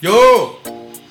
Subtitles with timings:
[0.00, 0.62] Yo.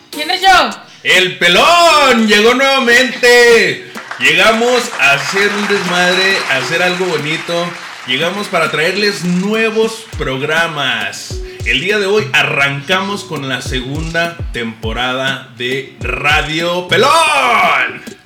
[0.09, 0.69] ¿Quién es yo?
[1.03, 3.91] El pelón llegó nuevamente.
[4.19, 7.69] Llegamos a hacer un desmadre, a hacer algo bonito.
[8.07, 11.39] Llegamos para traerles nuevos programas.
[11.65, 18.18] El día de hoy arrancamos con la segunda temporada de Radio Pelón.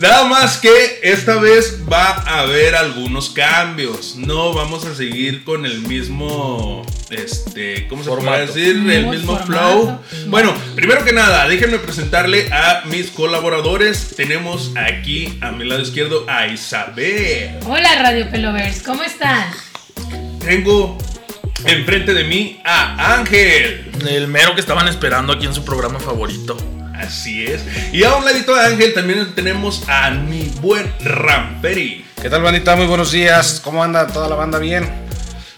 [0.00, 4.16] Nada más que esta vez va a haber algunos cambios.
[4.16, 8.76] No vamos a seguir con el mismo, este, ¿cómo se puede decir?
[8.90, 9.98] El mismo flow.
[10.26, 14.14] Bueno, primero que nada, déjenme presentarle a mis colaboradores.
[14.16, 17.58] Tenemos aquí a mi lado izquierdo a Isabel.
[17.66, 19.52] Hola Radio Pelovers, ¿cómo están?
[20.40, 20.96] Tengo
[21.66, 23.92] enfrente de mí a Ángel.
[24.08, 26.56] El mero que estaban esperando aquí en su programa favorito.
[27.00, 27.62] Así es.
[27.92, 32.04] Y a un ladito de Ángel también tenemos a mi buen Ramperi.
[32.20, 32.76] ¿Qué tal, bandita?
[32.76, 33.58] Muy buenos días.
[33.64, 34.58] ¿Cómo anda toda la banda?
[34.58, 34.86] ¿Bien?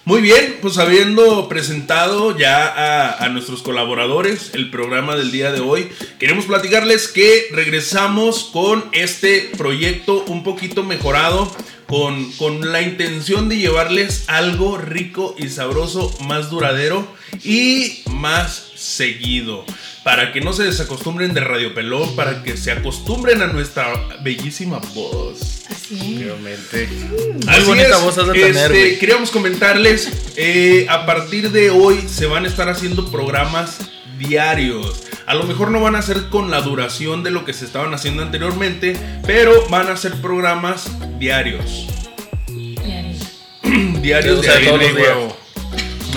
[0.05, 5.61] Muy bien, pues habiendo presentado ya a, a, nuestros colaboradores el programa del día de
[5.61, 11.55] hoy, queremos platicarles que regresamos con este proyecto un poquito mejorado,
[11.87, 17.07] con, con la intención de llevarles algo rico y sabroso, más duradero
[17.45, 19.65] y más seguido
[20.03, 24.79] para que no se desacostumbren de Radio Pelón, para que se acostumbren a nuestra bellísima
[24.95, 25.63] voz.
[25.71, 26.89] Así Obviamente.
[26.89, 32.27] Muy bonita voz has de tener, este, queríamos comentarles, eh, a partir de hoy se
[32.27, 33.79] van a estar haciendo programas
[34.19, 35.05] diarios.
[35.27, 37.95] A lo mejor no van a ser con la duración de lo que se estaban
[37.95, 41.87] haciendo anteriormente, pero van a ser programas diarios.
[44.03, 45.09] Diarios O sea, de todos aire, los días.
[45.17, 45.42] huevo.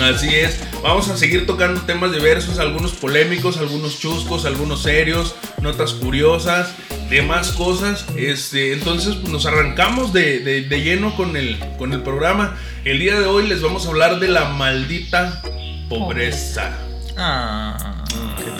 [0.02, 0.60] Así es.
[0.82, 6.74] Vamos a seguir tocando temas diversos, algunos polémicos, algunos chuscos, algunos serios, notas curiosas,
[7.08, 8.04] demás cosas.
[8.16, 12.56] Este, entonces, pues nos arrancamos de, de- de lleno con el, con el programa.
[12.84, 15.42] El día de hoy les vamos a hablar de la maldita
[15.88, 16.72] pobreza.
[17.16, 18.04] Ah,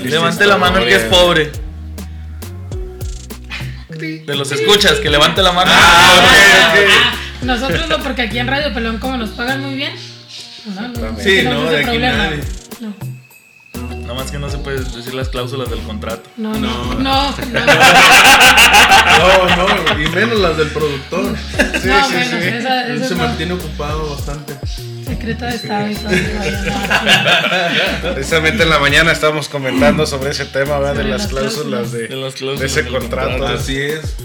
[0.02, 1.52] levante la mano el que es pobre.
[3.91, 5.70] De los escuchas, que levante la mano.
[5.72, 6.75] Ah.
[6.75, 9.92] Ah, Nosotros no, porque aquí en Radio Pelón, como nos pagan muy bien.
[10.75, 12.16] No, no, Sí, no, de aquí problema.
[12.16, 12.41] nadie.
[12.81, 12.94] No,
[14.03, 16.28] Nada más que no se puede decir las cláusulas del contrato.
[16.37, 16.94] no, No.
[16.94, 17.34] no, no, no,
[19.56, 21.37] No, no, y menos las del productor.
[21.37, 22.49] Sí, no, sí, menos, sí.
[22.49, 24.55] esa, se mantiene ocupado bastante.
[25.06, 26.10] secreta de Estado y todo.
[28.15, 30.94] Precisamente en la mañana estábamos comentando sobre ese tema, ¿verdad?
[31.03, 33.47] De las las cláusulas De de, las de cláusulas ese contrato.
[33.47, 34.16] Así es.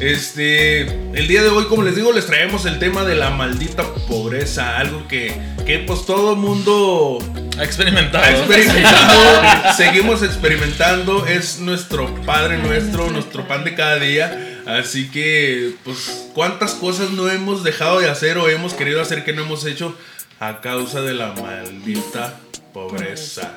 [0.00, 3.82] Este, el día de hoy, como les digo, les traemos el tema de la maldita
[4.06, 5.34] pobreza, algo que,
[5.66, 7.18] que pues todo mundo
[7.58, 8.24] Ha experimentado.
[8.24, 15.74] ha experimentado, seguimos experimentando, es nuestro padre nuestro, nuestro pan de cada día, así que
[15.82, 19.64] pues cuántas cosas no hemos dejado de hacer o hemos querido hacer que no hemos
[19.64, 19.98] hecho
[20.38, 22.38] a causa de la maldita
[22.72, 23.52] pobreza.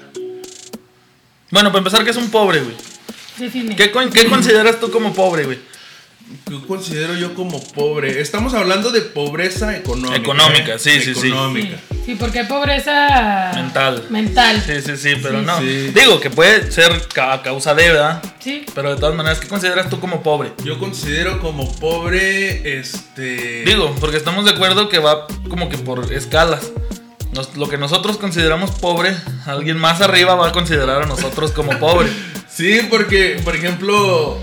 [1.51, 2.75] Bueno, para empezar, que es un pobre, güey?
[3.75, 5.70] ¿Qué, qué consideras tú como pobre, güey?
[6.47, 8.19] ¿Qué considero yo como pobre?
[8.21, 10.17] Estamos hablando de pobreza económica.
[10.17, 10.79] Económica, ¿eh?
[10.79, 11.27] sí, sí, sí.
[11.27, 11.77] Económica.
[11.89, 14.05] Sí, sí, porque hay pobreza Mental.
[14.09, 14.61] Mental.
[14.65, 15.59] Sí, sí, sí, pero Sí, no.
[15.59, 15.91] sí.
[15.93, 18.21] Digo que puede ser a causa de, ¿verdad?
[18.39, 18.65] Sí.
[18.73, 20.51] Pero de todas maneras, ¿qué consideras tú como pobre?
[20.63, 23.63] Yo considero como pobre, este...
[23.65, 26.71] Digo, porque estamos de acuerdo que va como que por escalas.
[27.33, 29.15] Nos- lo que nosotros consideramos pobre,
[29.45, 32.09] alguien más arriba va a considerar a nosotros como pobre.
[32.53, 34.37] Sí, porque, por ejemplo,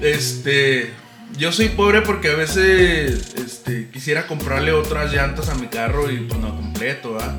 [0.00, 0.94] este...
[1.40, 6.18] Yo soy pobre porque a veces este, quisiera comprarle otras llantas a mi carro y
[6.18, 7.34] pues no completo, ¿ah?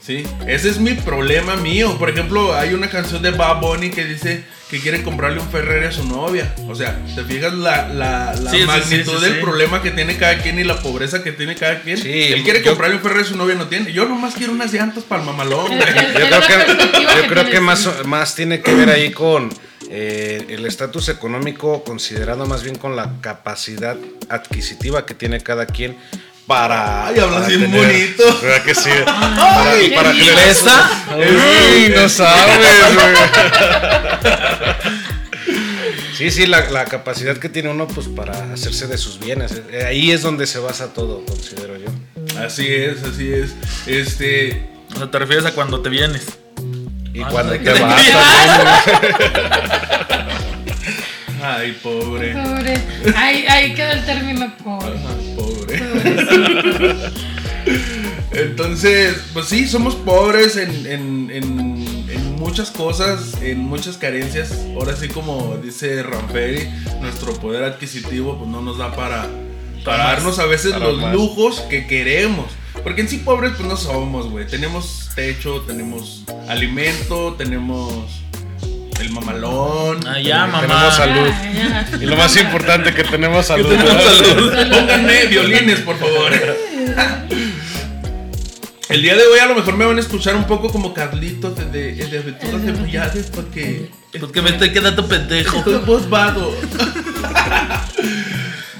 [0.00, 1.96] Sí, ese es mi problema mío.
[1.98, 5.86] Por ejemplo, hay una canción de Bad Bunny que dice que quiere comprarle un Ferrari
[5.86, 6.54] a su novia.
[6.68, 9.40] O sea, ¿te fijas la, la, la Sí, magnitud sí, sí, del sí.
[9.40, 11.96] problema que tiene cada quien y la pobreza que tiene cada quien?
[11.96, 13.92] Sí, Él quiere yo- comprarle un Ferrari a su novia, no tiene.
[13.92, 15.72] Yo nomás quiero unas llantas para el mamalón.
[15.78, 16.92] Yo creo que,
[17.22, 19.48] yo creo que más, más tiene que ver ahí con
[19.96, 23.96] eh, el estatus económico, considerando más bien con la capacidad
[24.28, 25.96] adquisitiva que tiene cada quien
[26.48, 27.06] para.
[27.06, 28.40] Ay, hablas para bien tener- bonito.
[28.42, 28.90] ¿Verdad que sí?
[29.06, 30.32] Ay, para qué que le.
[31.86, 33.14] Uy, no sabes, güey.
[36.16, 39.52] Sí, sí, la, la capacidad que tiene uno pues para hacerse de sus bienes.
[39.72, 41.88] Eh, Ahí es donde se basa todo, considero yo.
[42.40, 43.50] Así es, así es.
[43.86, 44.68] Este.
[44.94, 46.22] O sea, te refieres a cuando te vienes.
[47.12, 48.02] Y Ah, cuando no, te que- vas
[51.56, 52.32] Ay, pobre.
[52.32, 52.74] Pobre.
[53.16, 54.94] Ahí, ahí queda el término pobre.
[54.98, 55.82] Ajá, pobre.
[58.32, 64.52] Entonces, pues sí, somos pobres en, en- en- en muchas cosas, en muchas carencias.
[64.74, 66.68] Ahora sí, como dice Ramperi,
[67.00, 69.28] nuestro poder adquisitivo pues no nos da para,
[69.84, 71.12] para más, darnos a veces para los más.
[71.14, 72.46] lujos que queremos.
[72.82, 74.46] Porque en sí pobres pues no somos, güey.
[74.46, 78.04] Tenemos techo, tenemos alimento, tenemos
[79.14, 80.06] mamalón.
[80.06, 80.60] Ah, ya, mamá.
[80.60, 81.28] Tenemos salud.
[81.54, 81.98] Ya, ya.
[82.00, 83.68] Y lo más importante que tenemos salud.
[83.68, 84.12] tenemos ¿verdad?
[84.28, 84.52] salud.
[84.70, 86.32] Pónganme violines, por favor.
[88.88, 91.56] El día de hoy a lo mejor me van a escuchar un poco como Carlitos
[91.56, 93.90] de, de, de Aventuras de porque...
[94.20, 95.58] Porque me estoy quedando pendejo.
[95.58, 95.80] Estoy.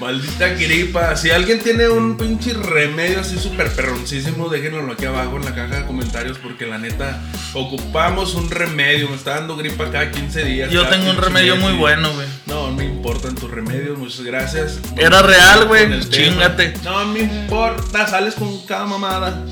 [0.05, 1.15] Maldita gripa.
[1.15, 5.77] Si alguien tiene un pinche remedio así súper perroncísimo, déjenlo aquí abajo en la caja
[5.77, 7.19] de comentarios porque la neta
[7.55, 9.09] ocupamos un remedio.
[9.09, 10.69] Me está dando gripa cada 15 días.
[10.69, 12.27] Yo tengo un 15 remedio días muy y- bueno, güey.
[12.45, 14.79] No, no me importan tus remedios, muchas gracias.
[14.95, 15.99] Era real, güey.
[16.07, 16.75] Chíngate.
[16.83, 19.43] No me importa, sales con cada mamada.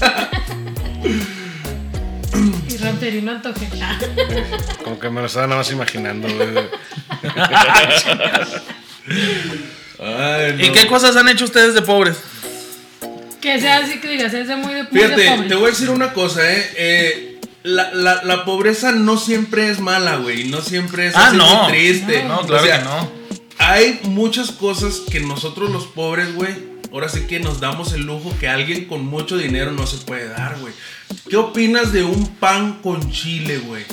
[2.68, 3.68] Y antoje.
[4.84, 6.68] Como que me lo estaba nada más imaginando, güey.
[9.98, 10.64] Ay, no.
[10.64, 12.16] ¿Y qué cosas han hecho ustedes de pobres?
[13.40, 15.48] Que sea así que digas, es de muy de, muy de Fíjate, pobre.
[15.48, 16.70] te voy a decir una cosa, eh.
[16.76, 20.44] Eh, la, la- la pobreza no siempre es mala, güey.
[20.44, 21.62] No siempre es Ah, así no.
[21.64, 22.22] muy triste.
[22.24, 23.12] No, claro O sea, que no.
[23.58, 26.54] Hay muchas cosas que nosotros los pobres, güey,
[26.92, 30.28] ahora sí que nos damos el lujo que alguien con mucho dinero no se puede
[30.28, 30.72] dar, güey.
[31.28, 33.84] ¿Qué opinas de un pan con chile, güey?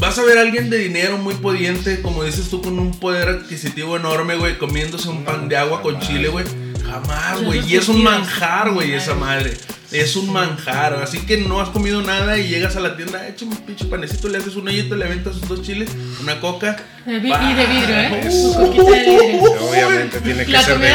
[0.00, 3.28] Vas a ver a alguien de dinero muy pudiente, como dices tú, con un poder
[3.28, 6.46] adquisitivo enorme, güey, comiéndose un pan de agua con chile, güey.
[6.82, 7.70] Jamás, güey.
[7.70, 9.52] Y es un manjar, güey, esa madre.
[9.92, 10.94] Es un manjar.
[11.02, 14.28] Así que no has comido nada y llegas a la tienda, echa un pinche panecito,
[14.28, 15.88] le haces un hoyito, le aventas sus dos chiles,
[16.22, 16.76] una coca.
[17.06, 18.28] De vi- y de vidrio, ¿eh?
[18.30, 19.52] Uh, de vidrio.
[19.68, 20.86] Obviamente tiene que La ser de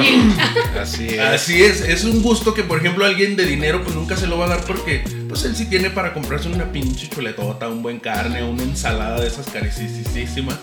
[0.00, 0.34] vidrio.
[0.80, 1.20] Así es.
[1.20, 4.38] Así es, es un gusto que por ejemplo alguien de dinero pues nunca se lo
[4.38, 8.00] va a dar porque pues él sí tiene para comprarse una pinche chuletota, un buen
[8.00, 10.56] carne, una ensalada de esas carísimas.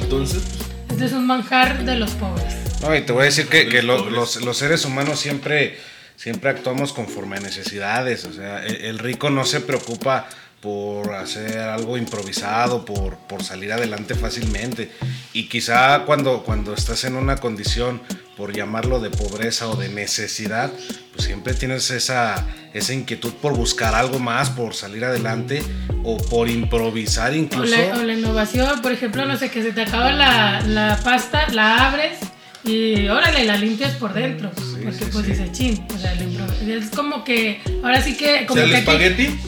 [0.00, 2.54] Entonces, pues, Este es un manjar de los pobres.
[2.80, 5.78] No, y te voy a decir que, que los, los seres humanos siempre,
[6.18, 8.24] siempre actuamos conforme a necesidades.
[8.24, 10.26] O sea, el, rico no se preocupa
[10.60, 14.90] por hacer algo improvisado, por, por salir adelante fácilmente.
[15.32, 18.02] Y quizá cuando, cuando estás en una condición,
[18.36, 20.70] por llamarlo de pobreza o de necesidad,
[21.12, 22.44] pues siempre tienes esa,
[22.74, 25.62] esa inquietud por buscar algo más, por salir adelante
[26.02, 27.76] o por improvisar O incluso.
[27.76, 31.48] la, o la innovación, por ejemplo, no sé, que se te acaba la, la pasta,
[31.50, 32.18] la abres
[32.64, 34.50] y órale, la limpias por dentro.
[34.50, 35.32] porque sí, pues sí.
[35.32, 35.86] dice chin.
[35.94, 38.46] O sea, es como que, ahora sí que.
[38.46, 39.38] Como el que aquí- espagueti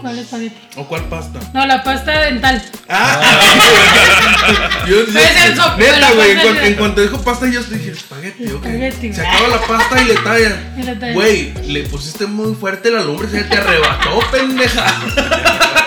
[0.00, 0.54] ¿Cuál espagueti?
[0.76, 1.40] o cuál pasta.
[1.54, 2.62] No, la pasta dental.
[2.88, 3.20] Ah,
[4.86, 6.30] yo, yo- neta, güey,
[6.68, 8.64] en, cuanto dijo pasta yo dije espagueti, ok.
[8.66, 9.34] Espagueti, Se güey.
[9.34, 10.56] acaba la pasta y le talla.
[10.76, 11.12] Y le talla.
[11.14, 14.84] Güey, le pusiste muy fuerte la lumbre, se te arrebató, pendeja.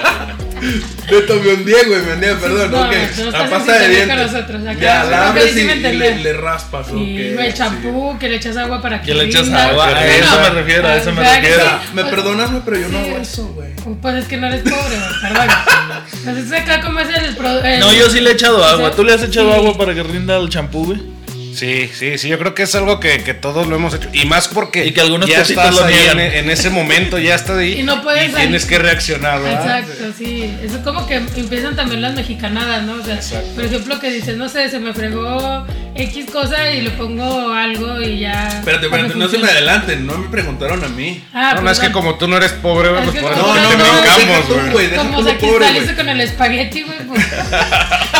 [0.61, 2.93] Neta, me hundí, güey, me hundí, perdón, No, ok.
[3.17, 4.17] no, la pasta de dientes.
[4.17, 4.79] nosotros, acá.
[4.79, 6.97] ya, Sí, la abres sí y, le, le raspas, ok.
[6.97, 9.07] Y el champú, que le echas agua para que.
[9.07, 9.65] Que le echas rinda.
[9.69, 9.87] agua.
[9.87, 11.63] A eso me refiero, a eso me ¿Verdad que refiero.
[11.69, 11.87] sí?
[11.93, 13.09] Me Pues- perdonas, pero yo no Sí.
[13.09, 13.69] hago eso, güey.
[14.01, 15.47] Pues es que no eres pobre, güey, perdón.
[16.25, 17.35] Entonces acá como es el...
[17.35, 18.89] pro- el- No, yo sí le he echado agua.
[18.89, 18.95] ¿Sí?
[18.95, 19.55] ¿Tú le has echado Sí.
[19.57, 21.18] agua para que rinda el champú, güey?
[21.59, 24.07] Sí, sí, sí, yo creo que es algo que, que todos lo hemos hecho.
[24.13, 27.57] Y más porque Y que algunos ya estás lo ahí en, ese momento, ya estás
[27.57, 27.73] ahí.
[27.79, 28.37] Y no puedes salir.
[28.37, 29.79] tienes que reaccionar, ¿verdad?
[29.79, 30.49] Exacto, sí.
[30.63, 32.93] Eso es como que empiezan también las mexicanadas, ¿no?
[32.93, 33.49] O sea, Exacto.
[33.55, 35.65] por ejemplo, que dices, no sé, se me fregó
[35.95, 38.47] X cosa y le pongo algo y ya.
[38.59, 41.21] Espérate, espérate, no se me adelanten, no me preguntaron a mí.
[41.33, 43.53] Ah, no, no, es que como tú no eres pobre, güey, Es pues por como
[43.55, 44.69] eso tú te no- brincamos, güey.
[44.71, 45.95] güey, Como se pobre, saliste güey.
[45.97, 47.25] con el espagueti, güey, pues.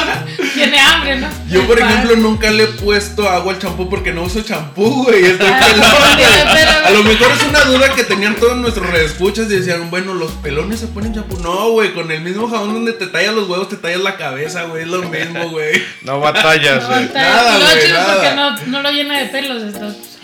[0.60, 1.28] Tiene hambre, ¿no?
[1.50, 5.24] Yo, por ejemplo, nunca le he puesto agua al champú porque no uso champú, güey.
[5.26, 6.54] Estoy Ah, pelón, güey.
[6.54, 10.14] pero- A lo mejor es una duda que tenían todos nuestros reescuchas y decían, bueno,
[10.14, 11.38] los pelones se ponen champú.
[11.40, 14.64] No, güey, con el mismo jabón donde te tallas los huevos, te tallas la cabeza,
[14.64, 14.84] güey.
[14.84, 15.82] Es lo mismo, güey.
[16.04, 17.10] No batallas, No, güey.
[17.14, 18.14] Nada, güey, chido nada.
[18.14, 20.18] porque no, no lo llena de pelos, entonces.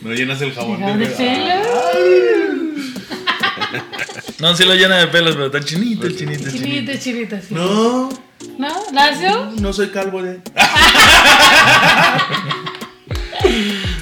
[0.00, 2.53] No llenas el jabón Jabón de de pelo.
[4.40, 6.64] No, sí lo llena de pelos, pero está chinito, chinito, chinito.
[6.64, 7.54] Chinita, chinita, sí.
[7.54, 8.08] No,
[8.58, 8.68] ¿No?
[8.92, 9.52] ¿Lacio?
[9.60, 10.40] no soy calvo de.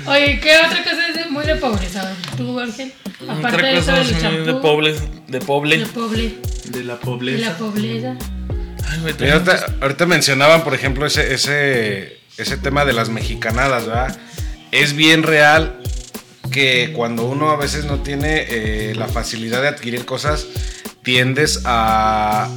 [0.06, 2.02] Oye, ¿qué otra cosa es de- muy de pobreza?
[2.02, 2.92] A ver, Tú, Ángel.
[3.28, 4.44] Aparte Otra de eso cosa del así champú.
[4.44, 5.78] de pobles, de poble.
[5.78, 6.34] De pobre.
[6.64, 7.50] De la De pobreza.
[7.50, 8.16] la pobreza.
[8.88, 14.18] Ay, Mira, ahorita, ahorita mencionaban, por ejemplo, ese, ese, ese tema de las mexicanadas, ¿verdad?
[14.72, 15.80] Es bien real
[16.52, 20.46] que cuando uno a veces no tiene eh, la facilidad de adquirir cosas,
[21.02, 22.48] tiendes a,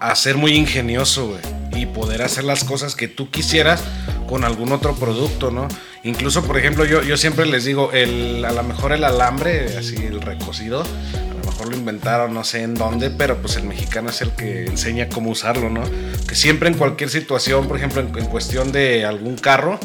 [0.00, 1.58] a ser muy ingenioso, güey.
[1.80, 3.84] Y poder hacer las cosas que tú quisieras
[4.28, 5.68] con algún otro producto, ¿no?
[6.02, 9.94] Incluso, por ejemplo, yo, yo siempre les digo, el, a lo mejor el alambre, así
[9.96, 14.10] el recocido, a lo mejor lo inventaron, no sé en dónde, pero pues el mexicano
[14.10, 15.82] es el que enseña cómo usarlo, ¿no?
[16.26, 19.78] Que siempre en cualquier situación, por ejemplo, en, en cuestión de algún carro,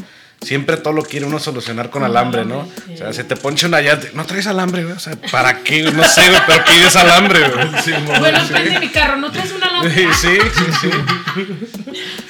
[0.44, 2.62] siempre todo lo quiere uno solucionar con alambre, ¿no?
[2.62, 2.92] alambre, sí.
[2.94, 4.94] O sea, se te poncha una llanta, no traes alambre, güey.
[4.94, 5.82] O sea, ¿para qué?
[5.90, 7.64] No sé, güey, pero pides alambre, güey.
[7.84, 9.94] Sí, Bueno, prende mi carro, ¿no traes una lámpara?
[9.94, 10.38] Sí, sí,
[10.80, 10.90] sí.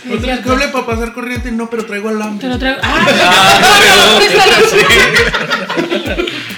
[0.05, 1.51] ¿No traes cable para pasar corriente?
[1.53, 2.49] No, pero traigo Te alambre.
[2.49, 2.79] lo traigo.
[2.83, 4.21] ¡Ah!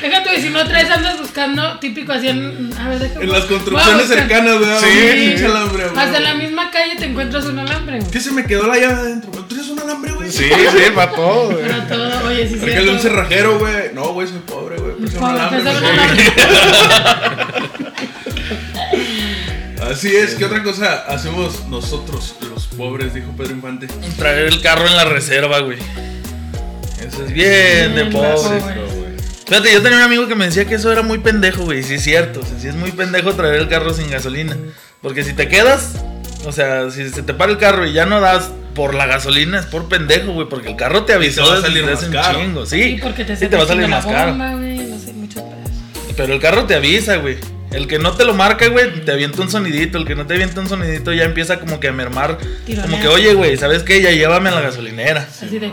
[0.02, 2.70] Déjate, si no traes, andas buscando típico así en.
[2.78, 3.24] A ver, déjame.
[3.24, 4.80] En las construcciones cercanas, ¿verdad?
[4.80, 5.44] Sí, Un sí.
[5.44, 6.04] alambre, güey.
[6.04, 8.10] Hasta en la misma calle te encuentras un alambre, güey.
[8.10, 9.35] ¿Qué se me quedó la llave adentro?
[10.30, 11.64] Sí, sí, para todo, güey.
[11.66, 13.16] Pero todo, oye, sí, Regale un cierto.
[13.16, 13.92] cerrajero, güey.
[13.94, 14.96] No, güey, soy pobre, güey.
[14.96, 15.62] Puse un Pobre, alambre.
[15.62, 15.76] güey.
[15.76, 15.82] un.
[19.90, 23.14] Así es, ¿qué otra cosa hacemos nosotros, los pobres?
[23.14, 23.86] Dijo Pedro Infante.
[24.16, 25.78] Traer el carro en la reserva, güey.
[26.98, 28.32] Eso es bien de Bien, pobre.
[28.60, 29.16] pobre.
[29.46, 31.82] Fíjate, yo tenía un amigo que me decía que eso era muy pendejo, güey.
[31.84, 32.40] Sí, es cierto.
[32.40, 34.56] O sea, sí es muy pendejo traer el carro sin gasolina.
[35.02, 35.92] Porque si te quedas,
[36.46, 39.58] o sea, si se te para el carro y ya no das por la gasolina,
[39.60, 40.48] es por pendejo, güey.
[40.48, 42.38] Porque el carro te avisó va a salir más un caro.
[42.40, 42.66] chingo.
[42.66, 44.34] Sí, Sí, porque te, sí te va a salir la más caro.
[44.34, 45.42] no sé, muchos.
[46.16, 47.36] Pero el carro te avisa, güey.
[47.72, 49.98] El que no te lo marca, güey, te avienta un sonidito.
[49.98, 52.38] El que no te avienta un sonidito ya empieza como que a mermar.
[52.64, 52.90] Tironea.
[52.90, 54.00] Como que, oye, güey, ¿sabes qué?
[54.00, 55.26] Ya llévame a la gasolinera.
[55.28, 55.72] Así de.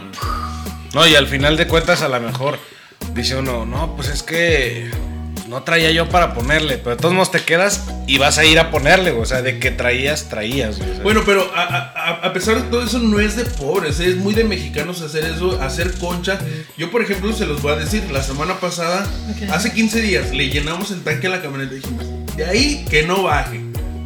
[0.93, 2.59] No, y al final de cuentas, a lo mejor
[3.13, 4.89] dice uno, no, pues es que
[5.53, 8.59] no traía yo para ponerle, pero de todos modos te quedas y vas a ir
[8.59, 9.23] a ponerle, güey.
[9.23, 10.89] O sea, de que traías, traías, güey.
[10.89, 13.99] O sea, Bueno, pero a, a- a pesar de todo eso no es de pobres,
[13.99, 16.39] es muy de mexicanos hacer eso, hacer concha.
[16.77, 19.07] Yo, por ejemplo, se los voy a decir, la semana pasada,
[19.51, 22.05] hace 15 días, le llenamos el tanque a la camioneta y dijimos,
[22.35, 23.61] de ahí que no baje.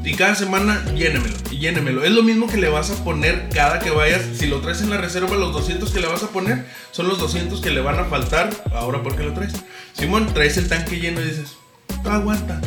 [0.08, 2.06] Y cada semana llénemelo y llénemelo.
[2.06, 4.22] Es lo mismo que le vas a poner cada que vayas.
[4.38, 7.20] Si lo traes en la reserva, los 200 que le vas a poner son los
[7.20, 8.50] 200 que le van a faltar.
[8.74, 9.54] Ahora, ¿por qué lo traes?
[9.92, 11.58] Simón, traes el tanque lleno y dices,
[12.06, 12.62] "No aguanta,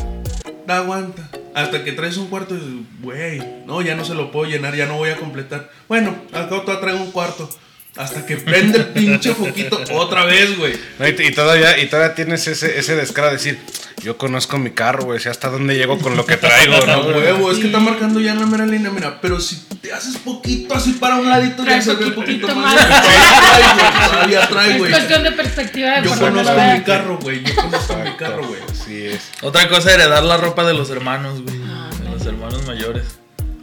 [0.68, 1.30] aguanta.
[1.54, 4.76] Hasta que traes un cuarto y dices, güey, no, ya no se lo puedo llenar,
[4.76, 5.70] ya no voy a completar.
[5.88, 7.48] Bueno, cabo todavía traigo un cuarto.
[7.96, 10.74] Hasta que prende el pinche foquito otra vez, güey.
[10.98, 13.58] no, y, y todavía, y todavía tienes ese, ese descaro de decir,
[14.02, 17.00] yo conozco mi carro, güey, sé hasta dónde llego con lo que traigo, ¿no?
[17.08, 20.16] huevo, es que está marcando ya en la mera línea, mira, pero si te haces
[20.16, 22.74] poquito así para un ladito, ya se ve un poquitito poquito más.
[22.74, 23.02] más.
[23.04, 27.44] Todavía trae, güey, Todavía trae, Es cuestión de perspectiva de Yo conozco mi carro, güey.
[27.44, 28.60] Yo conozco mi carro, güey.
[28.70, 29.30] Así es.
[29.42, 31.60] Otra cosa, heredar la ropa de los hermanos, güey.
[31.66, 33.19] Ah, de los hermanos mayores.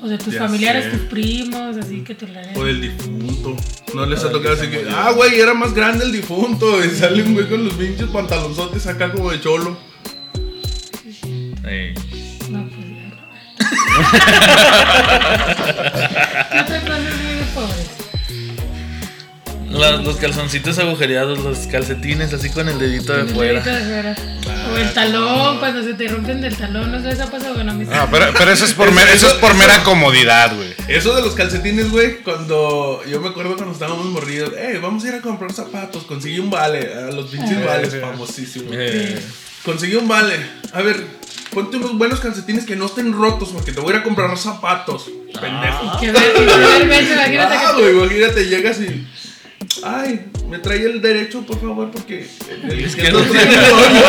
[0.07, 0.91] O de tus Ya familiares, sé.
[0.91, 3.57] tus primos, así que te la O del difunto.
[3.93, 6.81] No les ha tocado así que, ah, güey, era más grande el difunto.
[6.85, 9.77] Y sale un güey con los pinches pantalonzotes acá como de cholo.
[12.49, 13.17] No, pues ya no.
[16.51, 17.89] ¿Qué otra muy de pobres?
[19.69, 23.59] La- los calzoncitos agujereados, los calcetines así con el dedito de El fuera.
[23.62, 24.15] dedito de fuera.
[24.74, 27.75] O el talón, cuando se te rompen del talón, no sé, eso pasa bueno a
[27.75, 27.86] mí.
[27.86, 30.74] No, pero, pero eso es por, mera, eso es por mera comodidad, güey.
[30.88, 35.07] Eso de los calcetines, güey, cuando yo me acuerdo cuando estábamos morridos, eh, vamos a
[35.09, 38.69] ir a comprar zapatos, conseguí un vale, a los pinches vales famosísimos.
[38.74, 39.19] Eh,
[39.65, 40.33] Conseguí un vale.
[40.71, 41.03] A ver,
[41.53, 44.38] ponte unos buenos calcetines que no estén rotos porque te voy a ir a comprar
[44.38, 45.09] zapatos.
[45.41, 46.00] Pendejo.
[46.00, 49.05] Que ver, que ver, ver, imagínate Ah, que güey, imagínate, llegas y.
[49.89, 52.27] Ay, me trae el derecho, por favor, porque
[52.63, 54.01] el que izquierdo no trae tiene- el hoyo.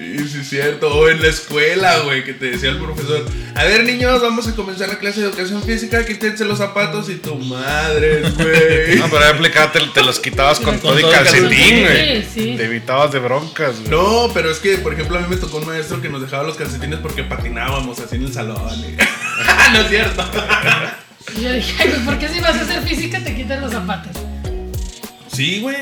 [0.00, 0.88] Y sí, es cierto.
[0.94, 4.54] O en la escuela, güey, que te decía el profesor: A ver, niños, vamos a
[4.54, 6.04] comenzar la clase de educación física.
[6.04, 8.98] Quítense los zapatos y tu madre, güey.
[8.98, 11.80] No, pero aplicado te, te los quitabas con Con todo y calcetín, calcetín.
[11.84, 12.22] güey.
[12.22, 12.54] Sí, sí.
[12.56, 13.90] Te evitabas de broncas, güey.
[13.90, 16.42] No, pero es que, por ejemplo, a mí me tocó un maestro que nos dejaba
[16.44, 18.58] los calcetines porque patinábamos así en el salón.
[18.80, 18.96] y-
[19.72, 20.24] no es cierto.
[21.36, 23.72] Y yo dije, ay, pues, ¿por qué si vas a hacer física te quitas los
[23.72, 24.12] zapatos?
[25.32, 25.76] Sí, güey.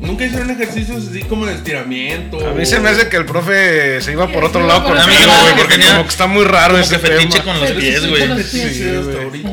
[0.00, 2.36] Nunca hicieron ejercicios así como de estiramiento.
[2.48, 5.08] A mí se me hace que el profe se iba por otro lado lado,
[5.42, 7.44] güey, porque como que está muy raro como ese que fetiche tema.
[7.52, 8.28] con los Sí, pies, sí, güey.
[8.28, 8.60] con Sí,
[8.98, 9.50] hasta ahorita.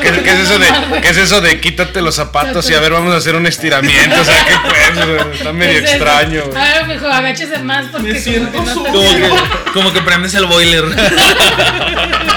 [0.00, 0.66] ¿Qué, qué es eso de,
[1.02, 4.18] ¿Qué es eso de quítate los zapatos y a ver, vamos a hacer un estiramiento?
[4.20, 5.06] O sea, ¿qué pues?
[5.24, 5.36] güey?
[5.36, 6.42] Está medio extraño.
[6.46, 6.56] güey.
[6.58, 8.90] A ver, mijo, agáchese más porque Me como siento que no te-.
[8.90, 10.84] Como que, como que prendes el boiler.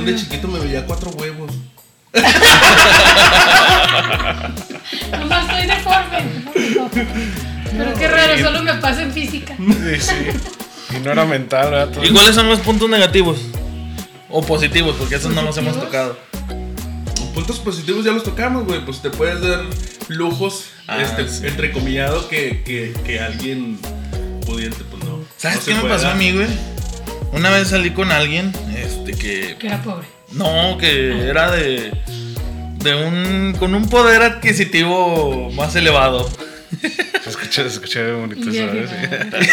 [0.00, 1.52] Razón de chiquito me veía cuatro huevos.
[5.12, 6.18] No, no estoy deforme.
[7.76, 9.56] Pero qué raro, solo me pasa en física.
[9.58, 10.14] Sí, sí.
[10.96, 12.02] Y no era mental, ¿verdad?
[12.02, 13.38] ¿Y cuáles son los puntos negativos?
[14.28, 16.18] O positivos, porque esos no los hemos tocado.
[17.34, 18.84] Puntos positivos ya los tocamos, güey.
[18.84, 19.60] Pues te puedes dar
[20.08, 21.46] lujos, Ah, este, sí.
[21.46, 23.78] entrecomillado, que, que, que alguien
[24.44, 25.20] pudiente, pues no.
[25.36, 26.12] ¿Sabes no qué me pasó dar.
[26.12, 26.48] a mí, güey?
[27.32, 29.56] Una vez salí con alguien, este, que...
[29.58, 30.06] Que era pobre.
[30.32, 31.92] No, que era de...
[32.78, 33.54] De un...
[33.58, 36.28] Con un poder adquisitivo más elevado.
[37.50, 38.52] Se escucha bien bonito eso.
[38.52, 39.48] Sí.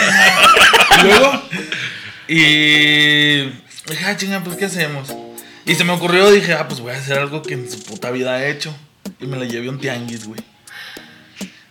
[1.00, 1.43] Y luego,
[2.27, 3.67] Y...
[3.88, 5.13] Dije, ah, chinga, pues, ¿qué hacemos?
[5.65, 8.10] Y se me ocurrió, dije, ah, pues voy a hacer algo que en su puta
[8.12, 8.75] vida ha hecho.
[9.19, 10.41] Y me la llevé a un tianguis, güey.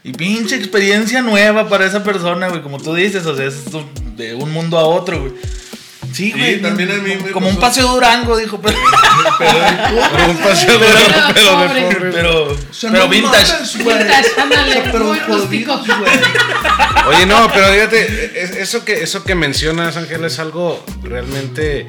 [0.05, 2.63] Y pinche experiencia nueva para esa persona, güey.
[2.63, 3.65] Como tú dices, o sea, es
[4.17, 5.33] de un mundo a otro, güey.
[6.13, 6.61] Sí, güey.
[6.63, 8.61] también a mí me Como un paseo Durango, dijo.
[8.61, 8.79] Pero,
[9.39, 10.99] Pero un paseo de Pero,
[11.35, 12.11] pero de pobre.
[12.13, 13.83] pero, O sea, pero no vintage.
[13.83, 13.99] güey.
[13.99, 15.65] Vintage, ándale, Pero muy güey.
[17.09, 21.87] Oye, no, pero fíjate, es- eso que, eso que mencionas, Ángel, es algo realmente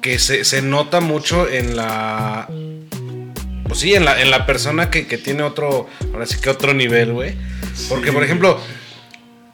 [0.00, 2.48] que se, se nota mucho en la.
[3.68, 5.88] Pues sí, en la, en la persona que, que tiene otro.
[6.12, 7.34] Ahora sí que otro nivel, güey.
[7.88, 8.60] Porque, por ejemplo,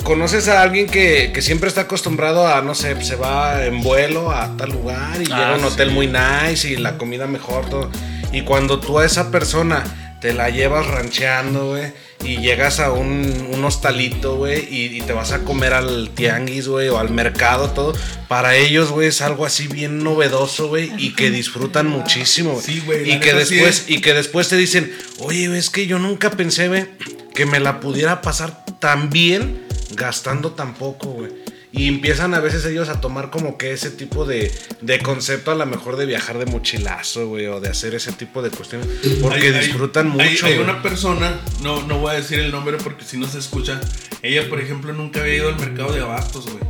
[0.06, 4.30] conoces a alguien que, que siempre está acostumbrado a, no sé, se va en vuelo
[4.30, 5.94] a tal lugar y llega a un Ah, hotel sí.
[5.94, 7.90] muy nice y la comida mejor, todo.
[8.32, 9.82] Y cuando tú a esa persona
[10.20, 11.92] te la llevas rancheando, güey,
[12.24, 16.68] y llegas a un, un hostalito, güey, y, y te vas a comer al tianguis,
[16.68, 17.92] güey, o al mercado, todo,
[18.28, 22.52] para ellos, güey, es algo así bien novedoso, güey, y que disfrutan muchísimo.
[22.52, 22.62] güey.
[22.64, 23.90] Sí, güey, Y que sí después, es.
[23.90, 26.86] y que después te dicen, oye, es que yo nunca pensé, güey,
[27.34, 29.65] que me la pudiera pasar tan bien
[29.96, 31.30] gastando tan poco, güey.
[31.72, 34.50] Y empiezan a veces ellos a tomar como que ese tipo de,
[34.80, 38.40] de concepto a lo mejor de viajar de mochilazo, güey, o de hacer ese tipo
[38.40, 38.88] de cuestiones.
[39.20, 40.46] Porque Hay- disfrutan hay- mucho.
[40.46, 43.78] Hay, una persona, no, no voy a decir el nombre porque si no se escucha.
[44.22, 46.60] Ella, por ejemplo, nunca había ido al mercado de abastos, güey.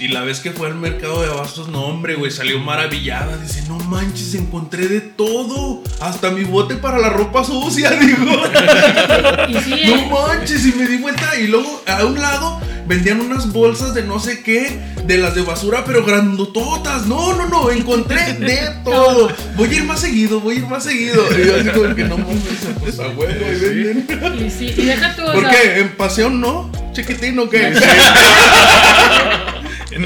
[0.00, 3.36] Y la vez que fue al mercado de abastos, no, hombre, güey, salió maravillada.
[3.36, 5.82] Dice, no manches, encontré de todo.
[5.98, 8.42] Hasta mi bote para la ropa sucia, digo.
[9.48, 11.36] Y sí, No eh, manches, y me di cuenta.
[11.36, 15.42] Y luego a un lado vendían unas bolsas de no sé qué, de las de
[15.42, 17.06] basura, pero grandototas.
[17.06, 19.32] No, no, no, encontré de todo.
[19.56, 21.24] Voy a ir más seguido, voy a ir más seguido.
[21.36, 22.42] Y yo así como que no mames,
[22.78, 24.46] pues a huevo, ahí venden.
[24.46, 25.80] y sí, y deja tú, o ¿Por sea, qué?
[25.80, 26.70] ¿En pasión no?
[26.92, 27.72] ¿Chiquitín o qué?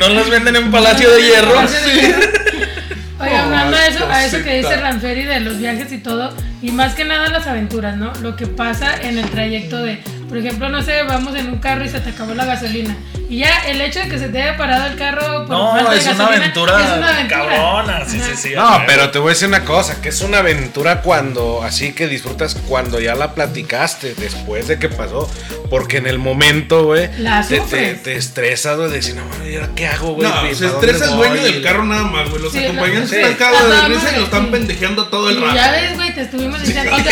[0.02, 1.54] No las venden en Palacio de Hierro.
[3.20, 6.72] Oye, hablando de eso, a eso que dice Ranferi de los viajes y todo, y
[6.72, 8.12] más que nada las aventuras, ¿no?
[8.20, 10.00] Lo que pasa en el trayecto de,
[10.32, 12.96] por ejemplo, no sé, vamos en un carro y se te acabó la gasolina.
[13.28, 15.90] Y ya el hecho de que se te haya parado el carro por falta No,
[15.90, 17.38] de es una gasolina, aventura, es una aventura.
[17.46, 18.04] cabrona.
[18.08, 18.52] Sí, sí, sí.
[18.54, 22.08] No, pero te voy a decir una cosa, que es una aventura cuando, así que
[22.08, 25.30] disfrutas cuando ya la platicaste, después de que pasó,
[25.68, 29.50] porque en el momento, güey, La te, te, te estresas, güey, de decir, no, mames,
[29.52, 30.28] ¿y ahora qué hago, güey?
[30.30, 32.42] No, ¿Y se estresa el dueño del carro nada más, güey.
[32.42, 33.16] Los Sí, acompañantes sí.
[33.16, 34.48] están cagados de risa y lo están sí.
[34.50, 35.54] pendejeando todo el Y rato.
[35.56, 37.10] ya ves, güey, te estuvimos diciendo, o te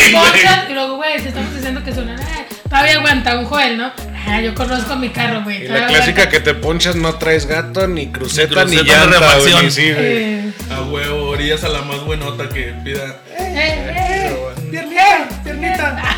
[0.71, 3.91] y luego, güey, te estamos diciendo que suena, eh, todavía aguanta un Joel, ¿no?
[4.27, 5.65] Ah, yo conozco mi carro, güey.
[5.65, 6.29] Y la clásica aguanta.
[6.29, 9.71] que te ponchas, no traes gato, ni cruceta, Ni ni, cruceta de llanta, güey, ni
[9.71, 10.05] sí, güey.
[10.05, 13.17] Eh, A huevo, orillas a la más buenota que pida.
[13.37, 14.37] eh, eh,
[14.71, 16.17] Piernita, piernita.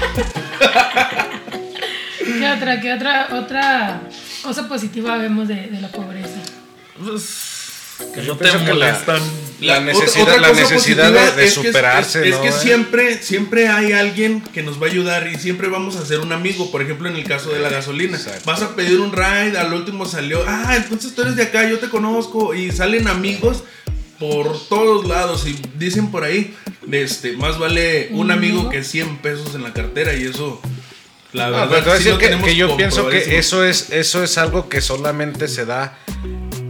[2.20, 4.02] ¿Qué otra, qué otra, otra
[4.44, 6.40] cosa positiva vemos de, de la pobreza?
[7.04, 7.43] Pues,
[8.14, 9.20] que Yo no te la-.
[9.60, 12.42] La necesidad, otra la necesidad de, de es que es- superarse, es, ¿no?
[12.42, 16.20] que siempre, siempre hay alguien que nos va a ayudar y siempre vamos a ser
[16.20, 16.70] un amigo.
[16.70, 18.18] Por ejemplo, en el caso de la gasolina.
[18.18, 18.42] Exacto.
[18.46, 21.80] Vas a pedir un ride, al último salió, ah, entonces tú eres de acá, yo
[21.80, 22.54] te conozco.
[22.54, 23.64] Y salen amigos
[24.20, 25.48] por todos lados.
[25.48, 26.54] Y dicen por ahí,
[26.92, 30.14] este, más vale un ¿Un amigo que 100 pesos en la cartera.
[30.14, 30.62] Y eso,
[31.32, 33.64] la No, verdad, pero te voy a sí decir lo que, yo pienso que eso
[33.64, 35.98] es, eso es algo que solamente se da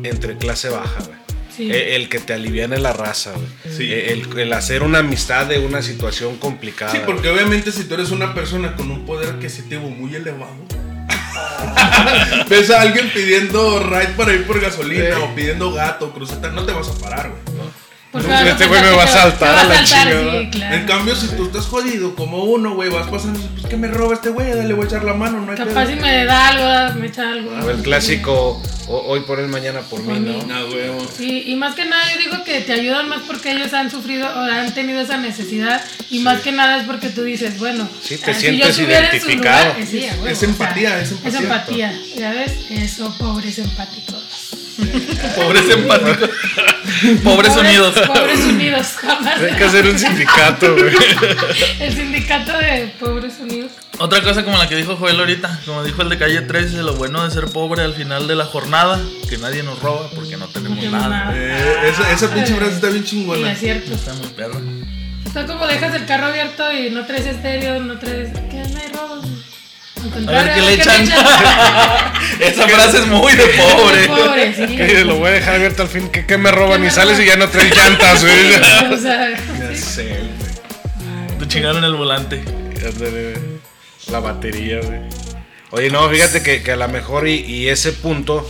[0.03, 1.22] entre clase baja, güey.
[1.55, 1.71] Sí.
[1.71, 3.75] Eh, El que te aliviane la raza, güey.
[3.77, 3.91] Sí.
[3.93, 6.91] Eh, El, el hacer una amistad de una situación complicada.
[6.91, 10.55] Sí, porque obviamente si tú eres una persona con un poder adquisitivo muy elevado,
[12.49, 15.21] ves a alguien pidiendo ride para ir por gasolina Sí.
[15.21, 17.63] o pidiendo gato, cruceta, no te vas a parar, güey.
[18.47, 19.83] Este a güey me va a saltar a la.
[19.83, 19.91] Sí,
[20.51, 20.75] claro.
[20.75, 24.13] En cambio, si tú estás jodido como uno, güey, vas pasando, pues que me roba
[24.13, 26.99] este güey, dale, voy a echar la mano, no hay Capaz si me da algo,
[26.99, 27.49] me echa algo.
[27.65, 30.43] O el clásico, o- hoy por él, mañana por, mí, mí.
[30.47, 30.53] ¿no?
[30.55, 30.63] Ah,
[31.17, 34.27] Sí, y más que nada yo digo que te ayudan más porque ellos han sufrido
[34.27, 38.17] o han tenido esa necesidad y más que nada es porque tú dices, bueno, Sí,
[38.17, 39.65] te si yo sientes estuviera en su identificado.
[39.65, 41.29] lugar, eh, sí, a huevo, Es empatía, es empatía.
[41.39, 42.51] Es empatía, ¿ya ves?
[42.69, 44.22] Eso, pobres empáticos.
[45.35, 46.29] Pobres empáticos.
[47.23, 47.93] Pobres unidos.
[48.07, 49.39] Pobres unidos, jamás.
[49.39, 50.93] Hay que hacer un sindicato, güey.
[51.79, 53.71] El sindicato de pobres unidos.
[53.99, 56.93] Otra cosa como la que dijo Joel ahorita, como dijo el de calle 13, lo
[56.95, 60.47] bueno de ser pobre al final de la jornada, que nadie nos roba porque no
[60.47, 61.25] tenemos No tenemos nada.
[61.25, 61.33] nada.
[61.35, 63.51] Eh, esa, esa pinche frase está bien chingona.
[63.51, 63.93] es cierto.
[63.93, 64.59] Está muy perro.
[65.25, 68.29] Está como dejas el carro abierto y no traes estéreo, no traes.
[68.51, 68.63] ¿Qué?
[68.71, 69.25] No hay robos.
[70.27, 71.01] A ver qué le echan.
[72.39, 74.07] Esa frase es muy de pobre.
[74.07, 74.75] Pobre, sí.
[74.75, 76.09] Que lo voy a dejar abierto al fin.
[76.09, 76.81] que qué me roban?
[76.81, 78.53] ¿Qué Y sales y ya no traes llantas, güey.
[78.93, 79.77] O sea, Ya sí.
[79.77, 81.37] sé, güey.
[81.39, 82.43] Te chingaron el volante.
[84.11, 84.99] La batería, güey.
[85.71, 88.47] Oye, no, fíjate que, que a lo mejor y, y ese punto,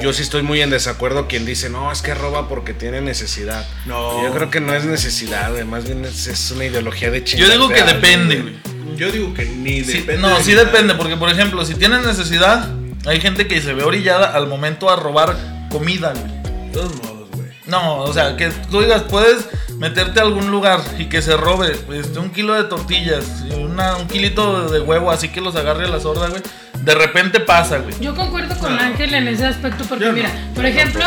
[0.00, 3.64] yo sí estoy muy en desacuerdo quien dice, no, es que roba porque tiene necesidad.
[3.86, 4.22] No.
[4.24, 7.24] Yo creo que no es necesidad, güey, más bien es, es una ideología de Yo
[7.24, 7.52] chingada.
[7.52, 8.54] digo que depende, güey.
[8.96, 10.22] Yo digo que ni Sí, depende.
[10.22, 10.64] no, de sí nada.
[10.64, 12.68] depende, porque por ejemplo, si tienes necesidad,
[13.06, 15.36] hay gente que se ve orillada al momento a robar
[15.70, 16.42] comida, güey.
[16.66, 17.48] De todos modos, güey.
[17.66, 19.48] No, o sea, que tú digas, puedes
[19.78, 23.96] meterte a algún lugar y que se robe este, un kilo de tortillas y una,
[23.96, 26.42] un kilito de huevo, así que los agarre a la sorda, güey.
[26.82, 27.94] De repente pasa, güey.
[28.00, 28.80] Yo concuerdo con No.
[28.82, 30.16] Ángel en ese aspecto porque Yo no.
[30.16, 31.04] mira, por ejemplo,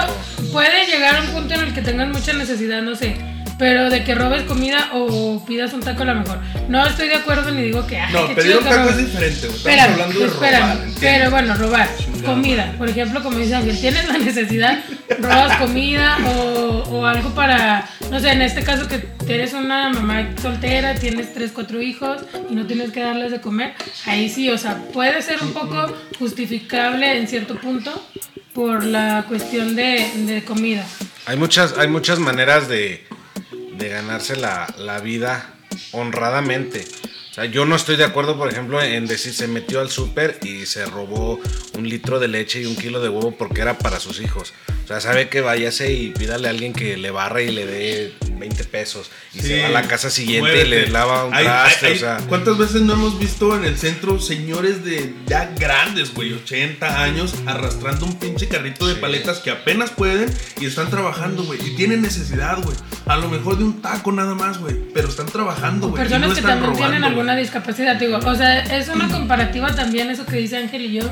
[0.52, 3.16] puede llegar a un punto en el que tengas mucha necesidad, no sé,
[3.62, 6.40] pero de que robes comida o pidas un taco a lo mejor.
[6.68, 8.90] No estoy de acuerdo ni digo que ay, No, qué pedir chido un que taco
[8.90, 9.36] es diferente.
[9.36, 10.78] Estamos Espérame, hablando de espérame, robar.
[10.78, 11.00] ¿entiendes?
[11.00, 11.90] pero bueno, robar
[12.26, 12.78] comida, madre.
[12.80, 14.80] por ejemplo, como dice Ángel, tienes la necesidad,
[15.20, 20.28] robas comida o, o algo para, no sé, en este caso que eres una mamá
[20.42, 22.18] soltera, tienes tres, cuatro hijos
[22.50, 23.76] y no tienes que darles de comer,
[24.08, 27.92] ahí sí, o sea, puede ser un poco justificable en cierto punto
[28.56, 30.84] por la cuestión de, de comida.
[31.28, 33.06] Hay muchas, hay muchas maneras de,
[33.82, 35.56] de ganarse la, la vida
[35.92, 36.86] honradamente.
[37.32, 40.38] O sea, yo no estoy de acuerdo, por ejemplo, en decir se metió al súper
[40.44, 41.40] y se robó
[41.78, 44.54] un litro de leche y un kilo de huevo porque era para sus hijos.
[44.84, 48.14] O sea, sabe que váyase y pídale a alguien que le barra y le dé
[48.38, 49.10] 20 pesos.
[49.34, 49.48] Y Sí.
[49.48, 51.86] se va a la casa siguiente y le lava un Hay- traste.
[51.88, 56.14] hay- o sea, ¿Cuántas veces no hemos visto en el centro señores de ya grandes,
[56.14, 59.00] güey, 80 años, arrastrando un pinche carrito de Sí.
[59.00, 61.66] paletas que apenas pueden y están trabajando, güey?
[61.66, 62.76] Y tienen necesidad, güey.
[63.06, 64.76] A lo mejor de un taco nada más, güey.
[64.94, 66.02] Pero están trabajando, güey.
[66.02, 69.08] y Personas no que están también tienen robando, alguna discapacidad, digo, o sea, es una
[69.08, 71.04] comparativa también eso que dice Ángel y yo,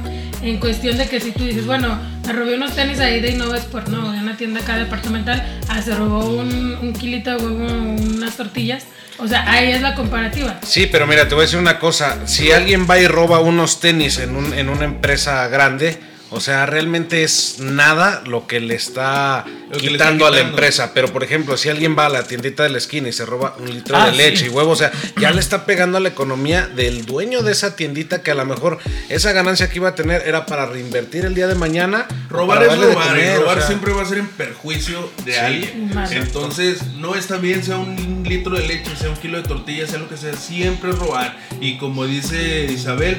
[0.41, 3.57] en cuestión de que si tú dices, bueno, me robé unos tenis ahí de Innova
[3.57, 7.63] Sport, no, de una tienda acá departamental, ah, se robó un, un kilito de huevo,
[7.63, 8.85] unas tortillas,
[9.19, 10.59] o sea, ahí es la comparativa.
[10.65, 12.25] Sí, pero mira, te voy a decir una cosa.
[12.25, 15.99] Si alguien va y roba unos tenis en, un- en una empresa grande,
[16.31, 20.39] o sea, realmente es nada lo que le está Lo que le quitando a la
[20.41, 20.91] empresa.
[20.93, 23.55] Pero, por ejemplo, si alguien va a la tiendita de la esquina y se roba
[23.59, 24.45] un litro Ah, de leche sí.
[24.45, 27.75] y huevo, o sea, ya le está pegando a la economía del dueño de esa
[27.75, 28.77] tiendita que a lo mejor
[29.09, 32.07] esa ganancia que iba a tener era para reinvertir el día de mañana.
[32.29, 33.67] Robar es robar, comer, y o robar sea.
[33.67, 35.39] siempre va a ser en perjuicio de Sí.
[35.39, 35.91] alguien.
[36.11, 39.99] Entonces, no está bien, sea un litro de leche, sea un kilo de tortilla, sea
[39.99, 41.37] lo que sea, siempre es robar.
[41.59, 43.17] Y como dice Isabel,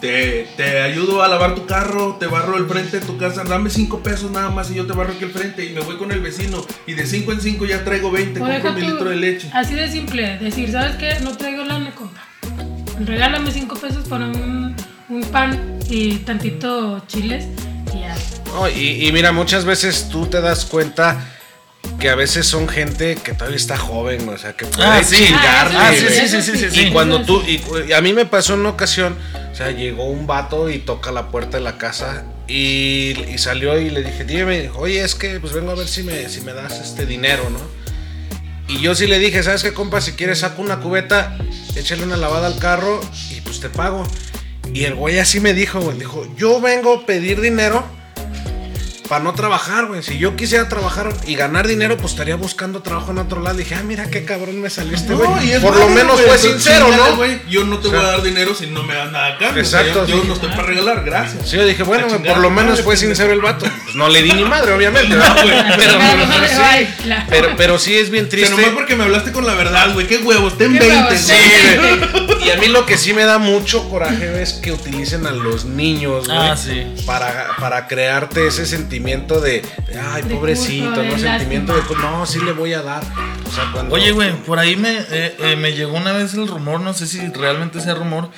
[0.00, 3.70] te, te ayudo a lavar tu carro, te barro el frente de tu casa, dame
[3.70, 6.12] cinco pesos nada más y yo te barro aquí el frente y me voy con
[6.12, 6.64] el vecino.
[6.86, 9.50] Y de cinco en cinco ya traigo 20, O compro mi tú, litro de leche.
[9.52, 11.18] así de simple, decir, ¿sabes qué?
[11.22, 12.22] No traigo lana, compa.
[13.00, 14.74] Regálame cinco pesos para un,
[15.08, 17.46] un pan y tantito chiles
[17.94, 18.14] y ya.
[18.54, 21.32] No, y, y mira, muchas veces tú te das cuenta
[22.00, 25.16] que a veces son gente que todavía está joven, o sea, que puede Ah, sí.
[25.26, 28.54] chingarle, Ah, sí, sí, sí, sí, sí, Y cuando tú, y a mí me pasó
[28.54, 29.16] en una ocasión,
[29.56, 33.88] o sea, llegó un vato y toca la puerta de la casa y, salió y
[33.88, 36.78] le dije, dime, oye, es que pues vengo a ver si me, si me das
[36.78, 37.60] este dinero, ¿no?
[38.68, 40.02] Y yo sí le dije, ¿sabes qué, compa?
[40.02, 41.38] Si quieres, saco una cubeta,
[41.74, 44.06] échale una lavada al carro y pues te pago.
[44.74, 47.82] Y el güey así me dijo, güey, dijo, yo vengo a pedir dinero
[49.08, 50.02] para no trabajar, güey.
[50.02, 53.56] Si yo quisiera trabajar y ganar dinero, pues estaría buscando trabajo en otro lado.
[53.56, 55.28] Dije, ah, mira qué cabrón me salió este güey.
[55.28, 57.16] No, y es Por lo menos fue sincero, chingale, ¿no?
[57.16, 59.26] güey, Yo no te O sea, voy a dar dinero si no me das nada
[59.34, 59.62] a cambio.
[59.62, 60.28] O sea, Exacto, yo, yo sí.
[60.28, 61.48] no estoy para regalar, gracias.
[61.48, 63.66] Sí, yo dije, bueno, por lo menos madre, fue sincero el vato.
[63.84, 65.14] Pues no le di ni madre, obviamente.
[65.14, 65.92] No, pero, pero,
[66.48, 67.26] sí, ay, claro.
[67.28, 68.50] pero, pero sí es bien O triste.
[68.50, 70.06] nomás porque me hablaste con la verdad, güey.
[70.06, 71.18] Qué huevos, ten Qué 20, huevos, güey.
[71.18, 72.46] Sí, güey.
[72.46, 75.64] Y a mí lo que sí me da mucho coraje es que utilicen a los
[75.64, 76.38] niños, güey.
[76.38, 76.86] Ah, sí.
[77.04, 79.64] Para, para crearte ese sentimiento de, de,
[80.00, 81.18] ay, De pobrecito, ¿no?
[81.18, 82.10] Sentimiento de, lástima.
[82.10, 83.02] no, sí le voy a dar.
[83.02, 83.94] O sea, cuando.
[83.94, 87.06] Oye, güey, por ahí me, eh, eh, me llegó una vez el rumor, no sé
[87.06, 88.30] si realmente sea rumor,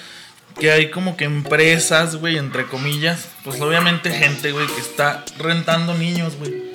[0.59, 5.95] que hay como que empresas, güey, entre comillas, pues obviamente gente, güey, que está rentando
[5.95, 6.68] niños, güey,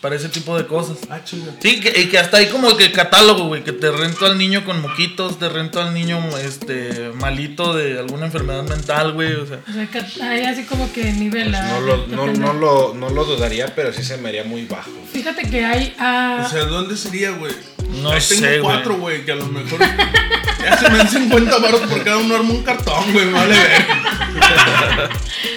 [0.00, 0.98] para ese tipo de cosas.
[1.10, 1.52] Ah, chinga.
[1.60, 4.64] Sí, que, y que hasta hay como que catálogo, güey, que te rento al niño
[4.64, 9.60] con moquitos, te rento al niño, este, malito de alguna enfermedad mental, güey, o sea.
[9.68, 11.50] O sea, que hay así como que nivel.
[11.50, 14.64] Pues no, lo, no, no, lo, no lo dudaría, pero sí se me haría muy
[14.64, 14.90] bajo.
[15.12, 15.94] Fíjate que hay.
[15.98, 17.52] ah, O sea, ¿dónde sería, güey?
[17.90, 19.78] No Ahí sé, tengo cuatro, güey, que a lo mejor
[20.62, 23.82] ya se me dan 50 baros por cada uno arma un cartón, güey, vale ver.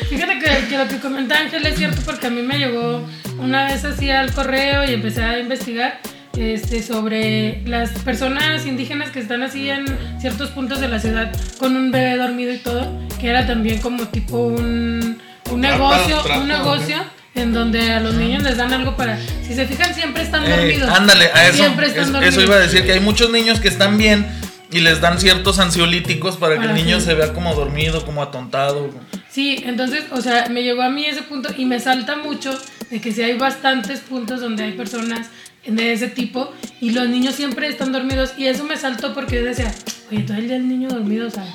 [0.09, 3.05] Fíjate que, que lo que comenta Ángel es cierto porque a mí me llegó
[3.39, 5.99] una vez así al correo y empecé a investigar
[6.37, 9.85] este, sobre las personas indígenas que están así en
[10.19, 14.07] ciertos puntos de la ciudad con un bebé dormido y todo, que era también como
[14.07, 16.97] tipo un, un negocio, trata, un negocio
[17.35, 20.49] en donde a los niños les dan algo para, si se fijan siempre están Eh,
[20.55, 20.89] dormidos.
[20.89, 22.33] ándale, a eso, Siempre están es- dormidos.
[22.35, 24.25] eso iba a decir, que hay muchos niños que están bien
[24.71, 28.89] y les dan ciertos ansiolíticos para que el niño se vea como dormido, como atontado.
[29.29, 32.57] Sí, entonces, o sea, me llegó a mí ese punto y me salta mucho
[32.89, 35.27] de que si hay bastantes puntos donde hay personas
[35.65, 39.45] de ese tipo y los niños siempre están dormidos y eso me saltó porque yo
[39.45, 39.71] decía,
[40.11, 41.45] oye, todo el día el niño dormido, o sea,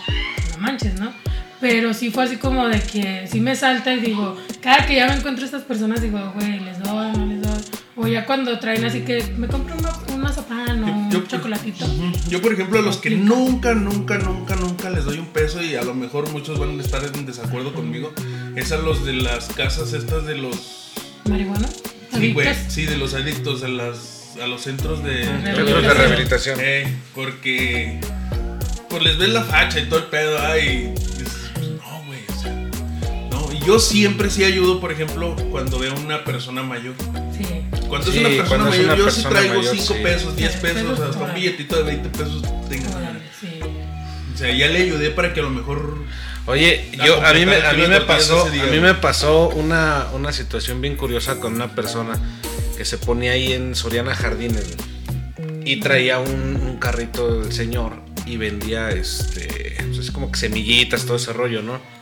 [0.52, 1.12] no manches, ¿no?
[1.60, 5.06] Pero sí fue así como de que sí me salta y digo, cada que ya
[5.08, 7.58] me encuentro a estas personas digo, güey, les doy, no les doy.
[7.96, 11.84] O ya cuando traen así que me compro una, un mazapán o Yo- un chocolatito.
[12.28, 15.74] Yo, por ejemplo, a los que nunca, nunca, nunca, nunca les doy un peso y
[15.74, 18.12] a lo mejor muchos van a estar en desacuerdo conmigo,
[18.54, 20.92] es a los de las casas estas de los...
[21.28, 21.68] ¿Marihuana?
[22.16, 25.24] Sí, güey, sí, de los adictos, a, las, a los centros de...
[25.24, 26.58] Centros de rehabilitación.
[26.62, 28.00] Eh, porque
[28.88, 30.94] pues les ves la facha y todo el pedo, ay,
[33.68, 36.94] yo siempre sí ayudo, por ejemplo, cuando veo a una persona mayor.
[37.36, 37.44] Sí.
[37.86, 40.02] Cuando Sí, es una persona mayor, una yo sí traigo mayor, 5 sí.
[40.02, 42.42] pesos, 10 Sí, pesos, hasta un billetito de 20 pesos
[43.38, 43.60] sí.
[44.34, 45.98] O sea, ya le ayudé para que a lo mejor
[46.46, 50.06] Oye, A yo a mí me, a mí me pasó, a mí me pasó una,
[50.14, 52.18] una situación bien curiosa con una persona
[52.78, 54.76] que se ponía ahí en Soriana Jardines
[55.66, 61.04] y traía un, un carrito del señor y vendía este, pues es como que semillitas,
[61.04, 61.97] todo ese rollo, ¿no?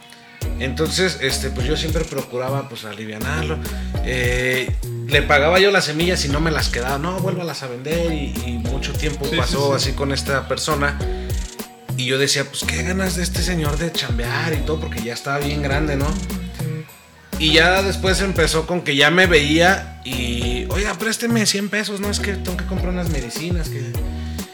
[0.58, 3.58] Entonces, este, pues yo siempre procuraba pues alivianarlo.
[4.04, 4.74] Eh,
[5.06, 6.98] le pagaba yo las semillas y no me las quedaba.
[6.98, 9.90] No, vuélvalas a vender y, y mucho tiempo Sí, pasó sí, sí.
[9.90, 10.98] así con esta persona.
[11.96, 15.14] Y yo decía, pues qué ganas de este señor de chambear y todo, porque ya
[15.14, 16.06] estaba bien grande, ¿no?
[17.38, 22.10] Y ya después empezó con que ya me veía y, oiga, présteme 100 pesos, ¿no?
[22.10, 23.68] Es que tengo que comprar unas medicinas.
[23.68, 23.92] Que...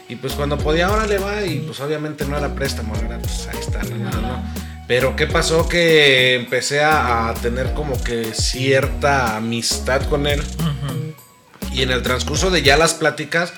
[0.09, 3.47] Y pues cuando podía, ahora le va y pues obviamente no era préstamo, era pues
[3.47, 4.43] ahí está, no, no.
[4.87, 5.67] Pero ¿qué pasó?
[5.69, 10.41] Que empecé a, a tener como que cierta amistad con él.
[11.71, 13.53] Y en el transcurso de ya las pláticas,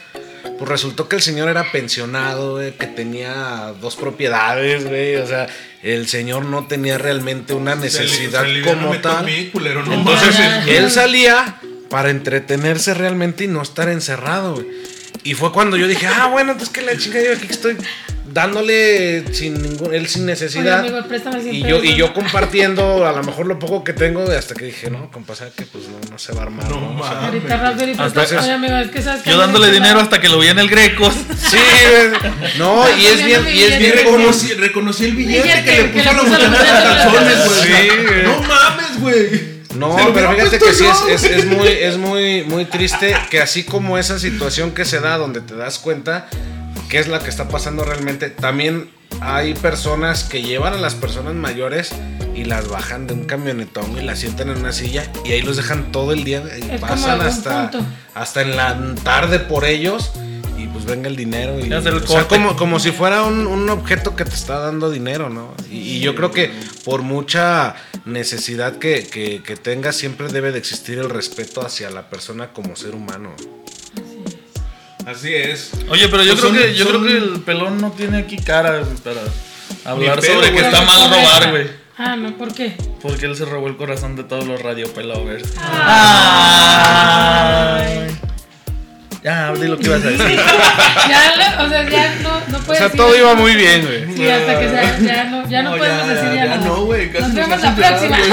[0.57, 5.15] pues resultó que el señor era pensionado, que tenía dos propiedades, güey.
[5.17, 5.47] O sea,
[5.83, 9.25] el señor no tenía realmente una necesidad se le- se como tal.
[9.25, 10.35] mí, culero, no Entonces,
[10.67, 11.59] él salía
[11.89, 14.67] para entretenerse realmente y no estar encerrado, güey.
[15.23, 17.75] Y fue cuando yo dije, ah, bueno, entonces que la chica yo aquí estoy
[18.35, 20.81] dándole sin ningún, él sin necesidad.
[20.81, 23.93] Oye, amigo, préstame 100 y yo, y yo compartiendo a lo mejor lo poco que
[23.93, 26.69] tengo, hasta que dije, no, compa, ¿sabe que pues no, no se va a armar.
[26.69, 27.01] No ¿no?
[27.01, 28.09] Ahorita préstame.
[28.13, 30.59] veces- Oye, amigo, es que sabes que Yo dándole dinero hasta que lo vi en
[30.59, 31.09] el Greco.
[31.45, 32.31] Sí, güey.
[32.57, 35.99] no, y es bien, y es bien reconocí, reconocí el billete Billete que le que
[35.99, 37.89] puso a le puso los calzones, güey.
[37.89, 38.23] Sí, güey.
[38.23, 39.55] No mames, güey.
[39.75, 43.63] No, pero fíjate que sí es, es, es muy, es muy, muy triste que así
[43.63, 46.27] como esa situación que se da donde te das cuenta
[46.89, 48.89] qué es la que está pasando realmente, también
[49.21, 51.91] hay personas que llevan a las personas mayores
[52.35, 55.57] y las bajan de un camionetón y las sientan en una silla y ahí los
[55.57, 57.85] dejan todo el día y Es como pasan hasta, punto.
[58.13, 60.11] hasta en la tarde por ellos
[60.57, 63.69] y pues venga el dinero y el o sea, como, como si fuera un, un
[63.69, 65.53] objeto que te está dando dinero, ¿no?
[65.69, 66.51] Y, y yo creo que
[66.83, 72.09] por mucha necesidad que, que, que tengas siempre debe de existir el respeto hacia la
[72.09, 73.33] persona como ser humano.
[75.05, 75.71] Así es.
[75.89, 78.17] Oye, pero yo Pues creo son- que yo son- creo que el pelón no tiene
[78.19, 79.21] aquí cara para
[79.85, 81.85] hablar pedo, sobre que está mal robar, güey.
[81.97, 82.75] Ah, no, ¿por qué?
[83.01, 85.53] Porque él se robó el corazón de todos los radio pelovers.
[85.61, 87.54] Ah.
[89.75, 90.39] Lo que ibas a decir.
[91.09, 93.81] Ya, lo- o sea, ya no, no O puedes sea, decir todo iba muy bien,
[93.85, 94.15] güey.
[94.15, 96.55] Sí, hasta que sea, ya no, ya no, No, podemos ya, decir ya, ya, ya
[96.55, 96.65] nada.
[96.67, 98.17] no, güey, casi Nos nos vemos la próxima.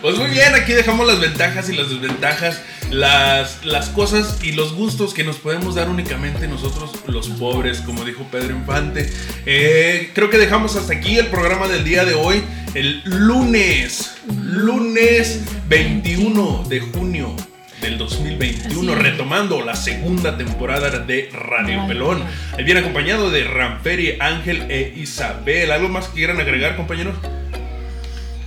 [0.00, 2.60] Pues muy bien, aquí dejamos las ventajas y las desventajas,
[2.90, 8.04] las, las cosas y los gustos que nos podemos dar únicamente nosotros los pobres, como
[8.04, 9.10] dijo Pedro Infante.
[9.46, 12.42] Eh, creo que dejamos hasta aquí el programa del día de hoy,
[12.74, 17.34] el lunes, lunes 21 de junio
[17.80, 19.06] del 2021, Así es.
[19.06, 21.86] retomando la segunda temporada de Radio.
[21.86, 22.22] Pelón.
[22.56, 25.70] Ahí viene acompañado de Ramperi, Ángel e Isabel.
[25.70, 27.14] ¿Algo más que quieran agregar, compañeros?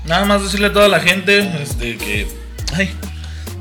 [0.06, 2.28] Nada más decirle a toda la gente este, que.
[2.74, 2.92] Ay.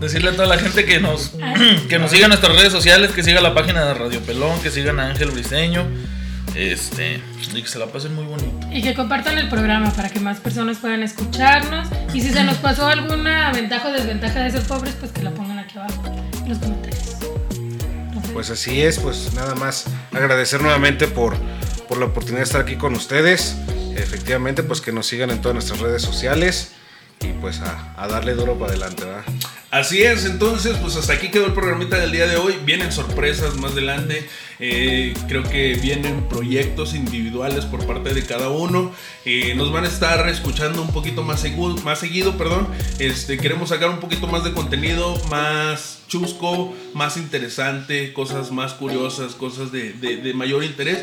[0.00, 1.35] Decirle a toda la gente que nos,
[1.88, 4.70] que nos siga en nuestras redes sociales, que siga la página de Radio Pelón, que
[4.70, 5.87] sigan a Ángel Briseño.
[6.54, 7.22] Este.
[7.54, 8.66] Y que se la pasen muy bonito.
[8.70, 11.88] Y que compartan el programa para que más personas puedan escucharnos.
[12.12, 15.30] Y si se nos pasó alguna ventaja o desventaja de ser pobres, pues que la
[15.30, 16.02] pongan aquí abajo
[16.42, 17.16] en los comentarios.
[17.52, 21.36] Entonces, Pues así es, pues nada más agradecer nuevamente por,
[21.88, 23.56] por la oportunidad de estar aquí con ustedes.
[23.96, 26.72] Efectivamente, pues que nos sigan en todas nuestras redes sociales
[27.20, 29.24] y pues a, a darle duro para adelante, ¿verdad?
[29.70, 32.58] Así es, entonces, pues hasta aquí quedó el programita del día de hoy.
[32.64, 34.28] Vienen sorpresas más adelante.
[34.60, 38.92] Eh, creo que vienen proyectos individuales por parte de cada uno.
[39.24, 42.68] Eh, nos van a estar escuchando un poquito más seguido, más seguido, perdón.
[42.98, 49.34] Este, queremos sacar un poquito más de contenido, más chusco, más interesante, cosas más curiosas,
[49.34, 50.98] cosas de, de- mayor interés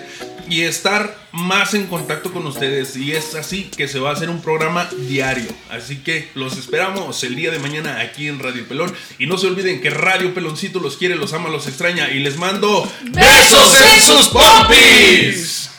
[0.49, 2.95] y estar más en contacto con ustedes.
[2.97, 5.47] Y es así que se va a hacer un programa diario.
[5.69, 8.93] Así que los esperamos el día de mañana aquí en Radio Pelón.
[9.17, 12.37] Y no se olviden que Radio Peloncito los quiere, los ama, los extraña y les
[12.37, 15.69] mando ¡Besos en sus pompis.